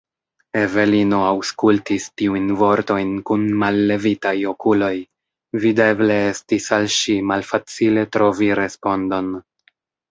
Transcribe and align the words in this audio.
Evelino 0.59 1.17
aŭskultis 1.25 2.07
tiujn 2.21 2.47
vortojn 2.63 3.13
kun 3.31 3.45
mallevitaj 3.65 4.33
okuloj; 4.55 4.91
videble 5.67 6.17
estis 6.35 6.71
al 6.81 6.91
ŝi 6.99 7.21
malfacile 7.35 8.09
trovi 8.17 8.53
respondon. 8.65 9.33